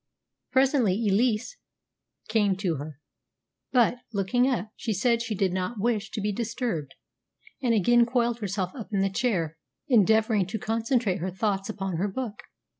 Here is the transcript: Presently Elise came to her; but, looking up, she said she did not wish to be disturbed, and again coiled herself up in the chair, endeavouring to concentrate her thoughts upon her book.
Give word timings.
Presently 0.51 0.93
Elise 1.07 1.57
came 2.27 2.55
to 2.55 2.77
her; 2.77 2.99
but, 3.71 3.99
looking 4.11 4.47
up, 4.47 4.71
she 4.75 4.93
said 4.93 5.21
she 5.21 5.35
did 5.35 5.53
not 5.53 5.79
wish 5.79 6.09
to 6.09 6.21
be 6.21 6.31
disturbed, 6.31 6.95
and 7.61 7.75
again 7.75 8.07
coiled 8.07 8.39
herself 8.39 8.71
up 8.73 8.91
in 8.91 9.01
the 9.01 9.11
chair, 9.11 9.59
endeavouring 9.87 10.47
to 10.47 10.57
concentrate 10.57 11.19
her 11.19 11.29
thoughts 11.29 11.69
upon 11.69 11.97
her 11.97 12.07
book. 12.07 12.41